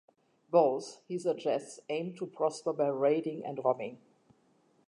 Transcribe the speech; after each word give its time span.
Both, 0.49 0.99
he 1.07 1.19
suggests, 1.19 1.79
aim 1.87 2.15
to 2.15 2.25
prosper 2.25 2.73
by 2.73 2.87
raiding 2.87 3.45
and 3.45 3.63
robbing. 3.63 3.99